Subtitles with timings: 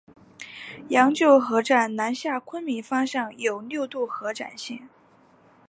[0.87, 4.89] 羊臼河站南下昆明方向有六渡河展线。